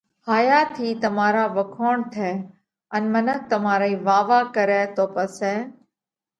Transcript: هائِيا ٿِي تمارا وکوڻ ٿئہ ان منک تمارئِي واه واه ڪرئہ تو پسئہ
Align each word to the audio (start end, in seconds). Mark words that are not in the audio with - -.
هائِيا 0.27 0.59
ٿِي 0.75 0.87
تمارا 1.03 1.43
وکوڻ 1.57 1.95
ٿئہ 2.13 2.29
ان 2.95 3.03
منک 3.13 3.39
تمارئِي 3.51 3.93
واه 4.05 4.23
واه 4.29 4.43
ڪرئہ 4.55 4.83
تو 4.95 5.03
پسئہ 5.13 5.53